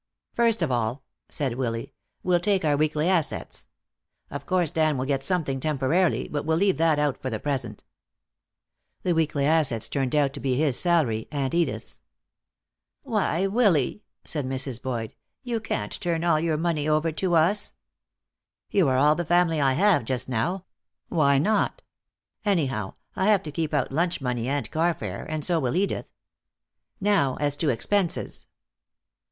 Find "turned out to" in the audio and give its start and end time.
9.87-10.39